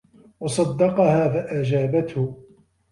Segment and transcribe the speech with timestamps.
[0.39, 2.35] وَصَدَّقَهَا فَأَجَابَتْهُ